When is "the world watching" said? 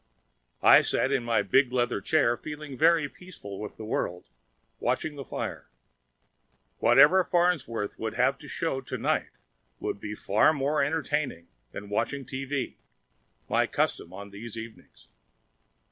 3.77-5.15